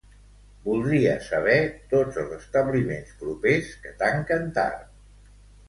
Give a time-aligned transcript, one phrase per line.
[0.61, 1.57] Voldria saber
[1.91, 4.93] tots els establiments propers que tanquen tard.